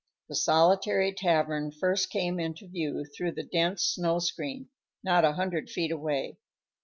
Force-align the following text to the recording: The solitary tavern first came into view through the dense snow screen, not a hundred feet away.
The 0.29 0.35
solitary 0.35 1.13
tavern 1.13 1.71
first 1.71 2.09
came 2.09 2.39
into 2.39 2.67
view 2.67 3.05
through 3.05 3.33
the 3.33 3.43
dense 3.43 3.83
snow 3.83 4.17
screen, 4.17 4.69
not 5.03 5.23
a 5.23 5.33
hundred 5.33 5.69
feet 5.69 5.91
away. 5.91 6.39